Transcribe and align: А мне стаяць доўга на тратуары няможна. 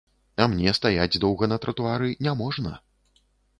А 0.45 0.45
мне 0.53 0.71
стаяць 0.77 1.19
доўга 1.27 1.51
на 1.53 1.57
тратуары 1.67 2.09
няможна. 2.31 2.75